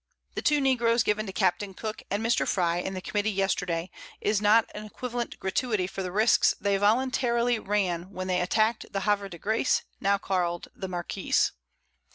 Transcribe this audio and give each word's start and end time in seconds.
The 0.33 0.41
2 0.41 0.59
Negroes 0.61 1.03
given 1.03 1.27
to 1.27 1.31
Capt. 1.31 1.63
Cooke 1.77 2.01
and 2.09 2.25
Mr. 2.25 2.47
Frye 2.47 2.79
in 2.79 2.95
the 2.95 3.03
Committee 3.03 3.29
yesterday, 3.29 3.91
is 4.19 4.41
not 4.41 4.65
an 4.73 4.83
equivalent 4.83 5.39
Gratuity 5.39 5.85
for 5.85 6.01
the 6.01 6.09
Risques 6.11 6.55
they 6.59 6.75
voluntarily 6.77 7.59
ran 7.59 8.09
when 8.09 8.25
they 8.25 8.41
attack'd 8.41 8.93
the 8.93 9.01
Havre 9.01 9.29
de 9.29 9.37
Grace, 9.37 9.83
now 9.99 10.17
call'd 10.17 10.69
the 10.75 10.87
Marquiss. 10.87 11.51